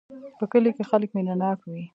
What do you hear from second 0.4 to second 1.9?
کلي کې خلک مینه ناک وی